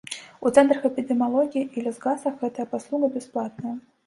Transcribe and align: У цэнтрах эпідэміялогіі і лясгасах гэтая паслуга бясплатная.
У 0.49 0.51
цэнтрах 0.59 0.87
эпідэміялогіі 0.89 1.67
і 1.77 1.83
лясгасах 1.89 2.33
гэтая 2.45 2.67
паслуга 2.73 3.13
бясплатная. 3.21 3.75